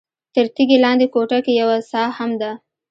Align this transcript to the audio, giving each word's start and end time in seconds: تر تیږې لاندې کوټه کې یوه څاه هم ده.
تر 0.33 0.45
تیږې 0.55 0.77
لاندې 0.85 1.05
کوټه 1.13 1.39
کې 1.45 1.53
یوه 1.61 1.77
څاه 1.89 2.07
هم 2.17 2.31
ده. 2.41 2.51